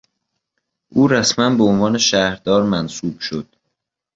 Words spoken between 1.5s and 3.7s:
به عنوان شهردار منصوب شد.